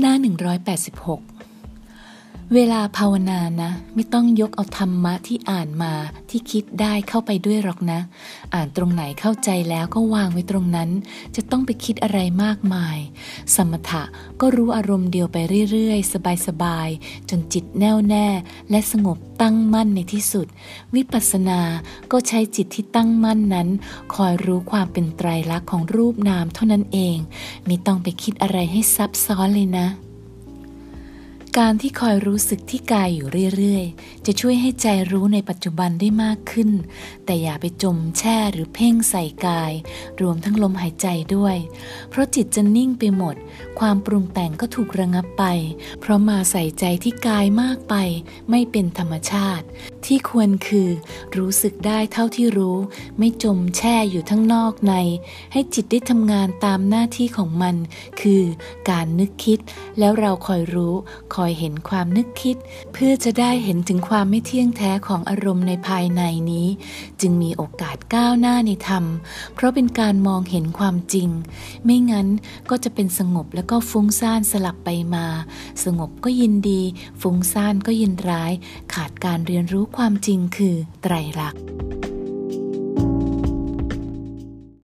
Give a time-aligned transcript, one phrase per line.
[0.00, 0.14] หน้า
[0.78, 1.29] 186
[2.56, 5.92] เวลาภาวนานะ ไม่ต้องยกเอาธรรมะที่อ่านมา
[6.30, 8.00] ที่คิดได้เข้าไปด้วยหรอกนะ
[8.54, 10.90] อ่านตรงไหนเข้าใจแล้วก็วางไว้ตรงนั้น
[11.36, 12.98] จะต้องไปคิดอะไรมากมาย
[13.54, 14.02] สมถะ
[14.40, 15.36] ก็รู้อารมณ์เดียวไป
[15.70, 16.12] เรื่อยๆ
[16.46, 18.26] สบายๆ จนจิตแน่วแน่
[18.70, 20.46] และสงบตั้งมั่นในที่สุด
[20.94, 21.60] วิปัสสนา
[22.12, 23.68] ก็ใช้จิตที่ตั้งมั่นนั้น
[24.14, 27.16] คอยรู้ความเป็นไตรลักษณ์ของรูปนามเท่านั้นเอง
[27.66, 29.88] ไม่ต้องไปคิดอะไรให้ซับซ้อนเลยนะ
[31.58, 36.70] การที่คอยรู้สึกที่กายอยู่เรื่อยๆ จะช่วยให้ใจรู้ในปัจจุบันได้มากขึ้น
[37.24, 39.72] แต่อย่าไปจมแช่หรือเพ่งใส่กาย
[40.20, 41.06] รวมทั้งลมหายใจ
[41.36, 41.56] ด้วย
[42.10, 43.36] เพราะจิตจะนิ่งไปหมด
[43.78, 45.44] ความปรุงแต่งก็ถูกระงับไป
[46.00, 47.94] เพราะมาใส่ใจที่กายมากไป
[48.50, 49.64] ไม่เป็นธรรมชาติ
[50.10, 50.88] ที่ควรคือ
[51.36, 52.76] รู้สึกได้เท่าที่รู้
[53.18, 54.94] ไม่จมแช่อยู่ทั้งนอกใน
[55.52, 57.76] ให้จิตได้ทำงานตามหน้าที่ของมัน
[58.20, 58.42] คือ
[58.90, 59.58] การนึกคิด
[59.98, 60.94] แล้วเราคอยรู้
[61.34, 62.56] คอยเห็นความนึกคิด
[62.92, 66.66] เพื่อจะได้เห็นถึงความไม่เที่ยงแท้ของอารมณ์ในภายในนี้
[67.20, 69.04] จึงมีโอกาสก้าวหน้าในธรรม
[69.54, 71.28] เพราะเป็นการมองเห็นความจริง
[71.84, 72.28] ไม่งั้น
[72.70, 75.26] ก็จะเป็นสงบแล้วก็ฟุ้งซ่านสลับไปมา
[75.84, 76.82] สงบก็ยินดี
[77.20, 78.52] ฟุ้งซ่านก็ยินร้าย
[78.94, 81.62] ขาดการเรียนรู้ความความจริงคือไตรลักษณ์